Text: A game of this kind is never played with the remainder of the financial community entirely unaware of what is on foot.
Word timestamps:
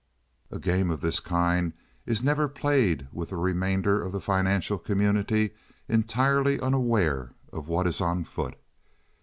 A 0.49 0.57
game 0.57 0.89
of 0.89 1.01
this 1.01 1.19
kind 1.19 1.73
is 2.07 2.23
never 2.23 2.47
played 2.47 3.07
with 3.11 3.29
the 3.29 3.35
remainder 3.35 4.01
of 4.01 4.11
the 4.11 4.19
financial 4.19 4.79
community 4.79 5.51
entirely 5.87 6.59
unaware 6.59 7.33
of 7.53 7.67
what 7.67 7.85
is 7.85 8.01
on 8.01 8.23
foot. 8.23 8.55